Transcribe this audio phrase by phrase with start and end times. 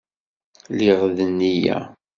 [0.71, 1.77] Lliɣ d nneyya.